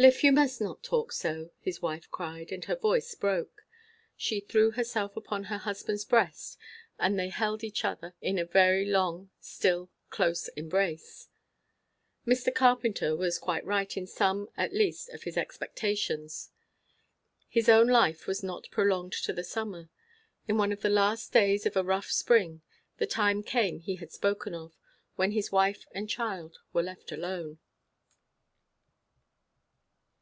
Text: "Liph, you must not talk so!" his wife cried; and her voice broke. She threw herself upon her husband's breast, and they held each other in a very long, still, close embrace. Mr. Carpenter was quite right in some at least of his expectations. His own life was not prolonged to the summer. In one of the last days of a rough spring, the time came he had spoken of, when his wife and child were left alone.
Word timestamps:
"Liph, 0.00 0.24
you 0.24 0.32
must 0.32 0.62
not 0.62 0.82
talk 0.82 1.12
so!" 1.12 1.50
his 1.60 1.82
wife 1.82 2.10
cried; 2.10 2.52
and 2.52 2.64
her 2.64 2.74
voice 2.74 3.14
broke. 3.14 3.66
She 4.16 4.40
threw 4.40 4.70
herself 4.70 5.14
upon 5.14 5.44
her 5.44 5.58
husband's 5.58 6.06
breast, 6.06 6.56
and 6.98 7.18
they 7.18 7.28
held 7.28 7.62
each 7.62 7.84
other 7.84 8.14
in 8.22 8.38
a 8.38 8.46
very 8.46 8.86
long, 8.86 9.28
still, 9.40 9.90
close 10.08 10.48
embrace. 10.56 11.28
Mr. 12.26 12.54
Carpenter 12.54 13.14
was 13.14 13.38
quite 13.38 13.62
right 13.66 13.94
in 13.94 14.06
some 14.06 14.48
at 14.56 14.72
least 14.72 15.10
of 15.10 15.24
his 15.24 15.36
expectations. 15.36 16.48
His 17.50 17.68
own 17.68 17.86
life 17.86 18.26
was 18.26 18.42
not 18.42 18.70
prolonged 18.70 19.12
to 19.24 19.34
the 19.34 19.44
summer. 19.44 19.90
In 20.48 20.56
one 20.56 20.72
of 20.72 20.80
the 20.80 20.88
last 20.88 21.30
days 21.30 21.66
of 21.66 21.76
a 21.76 21.84
rough 21.84 22.10
spring, 22.10 22.62
the 22.96 23.06
time 23.06 23.42
came 23.42 23.80
he 23.80 23.96
had 23.96 24.10
spoken 24.12 24.54
of, 24.54 24.78
when 25.16 25.32
his 25.32 25.52
wife 25.52 25.84
and 25.92 26.08
child 26.08 26.56
were 26.72 26.82
left 26.82 27.12
alone. 27.12 27.58